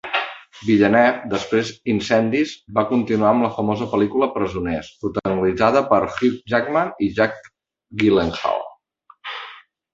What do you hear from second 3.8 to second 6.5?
pel·lícula "Presoners", protagonitzada per Hugh